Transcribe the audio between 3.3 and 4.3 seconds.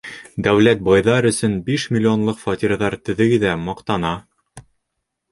ҙә маҡтана.